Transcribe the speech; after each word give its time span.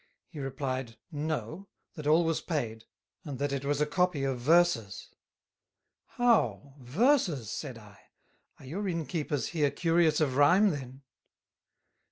He 0.29 0.39
replied, 0.39 0.97
No, 1.11 1.67
that 1.93 2.07
all 2.07 2.25
was 2.25 2.41
paid, 2.41 2.85
and 3.23 3.37
that 3.37 3.51
it 3.51 3.63
was 3.63 3.79
a 3.79 3.85
Copy 3.85 4.23
of 4.23 4.39
Verses. 4.39 5.09
"How! 6.17 6.73
Verses," 6.79 7.51
said 7.51 7.77
I, 7.77 7.99
"are 8.59 8.65
your 8.65 8.87
Inn 8.87 9.05
Keepers 9.05 9.49
here 9.49 9.69
curious 9.69 10.19
of 10.19 10.37
Rhime 10.37 10.71
then?" 10.71 11.03